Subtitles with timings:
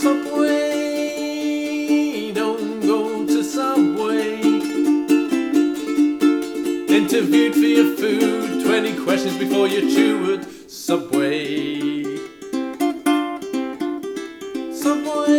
[0.00, 1.12] Subway,
[2.32, 4.40] don't go to Subway.
[6.88, 10.46] Interviewed for your food, 20 questions before you chew it.
[10.70, 12.02] Subway.
[14.72, 15.36] Subway,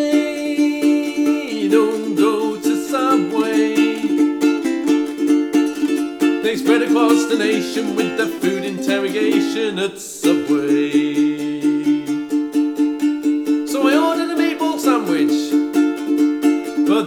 [1.67, 3.75] don't go to Subway.
[6.43, 11.40] They spread across the nation with their food interrogation at Subway.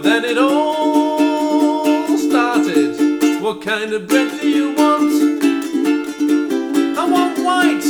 [0.05, 3.41] Then it all started.
[3.41, 5.11] What kind of bread do you want?
[6.95, 7.87] I want white.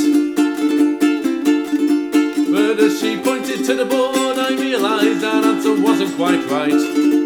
[2.51, 7.24] But as she pointed to the board, I realized that answer wasn't quite right.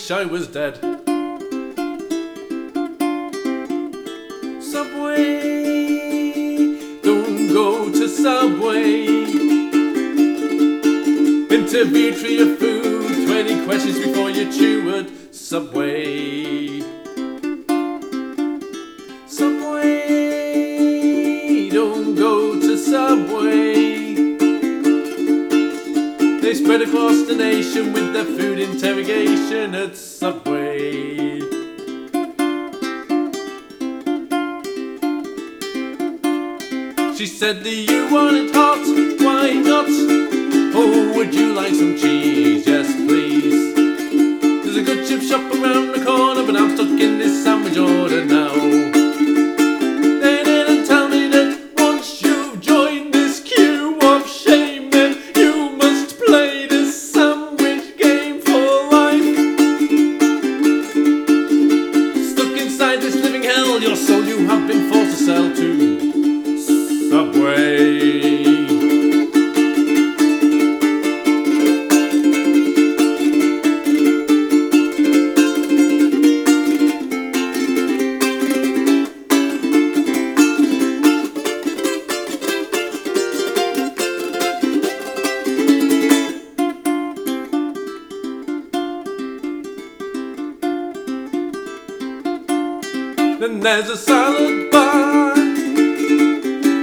[0.00, 0.76] Wish I was dead.
[4.62, 5.42] Subway,
[7.02, 9.06] don't go to Subway.
[11.58, 15.34] Interview for your food, 20 questions before you chew it.
[15.34, 16.80] Subway.
[19.26, 20.78] Subway,
[21.70, 23.79] don't go to Subway.
[26.50, 31.38] They spread across the nation with their food interrogation at Subway.
[37.16, 38.78] She said, Do you want it hot?
[39.24, 39.86] Why not?
[40.74, 42.66] Oh, would you like some cheese?
[42.66, 43.72] Yes, please.
[44.64, 45.79] There's a good chip shop around
[93.40, 95.34] Then there's a salad bar.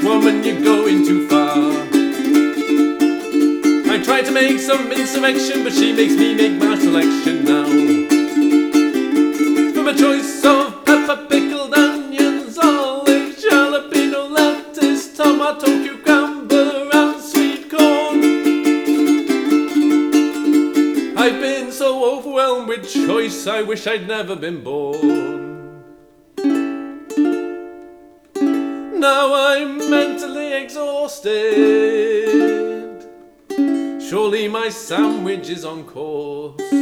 [0.02, 1.54] Woman, you're going too far.
[3.94, 7.66] I tried to make some insurrection, but she makes me make my selection now.
[9.72, 18.24] From a choice of pepper, pickled onions, olive, jalapeno, lettuce, tomato, cucumber, and sweet corn.
[21.16, 25.27] I've been so overwhelmed with choice, I wish I'd never been born.
[29.10, 31.32] Now I'm mentally exhausted.
[34.08, 36.74] Surely my sandwich is on course.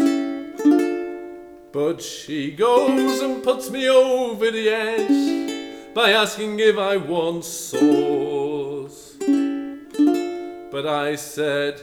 [1.72, 9.18] But she goes and puts me over the edge by asking if I want sauce.
[10.74, 11.80] But I said,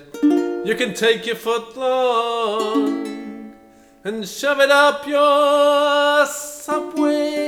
[0.68, 3.54] You can take your foot long
[4.02, 7.41] and shove it up your subway.